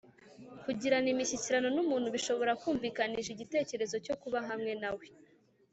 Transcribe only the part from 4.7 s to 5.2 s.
na we